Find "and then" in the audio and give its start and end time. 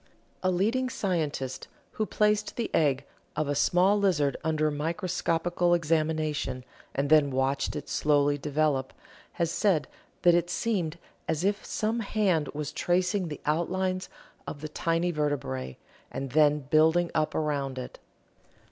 6.95-7.29, 16.11-16.61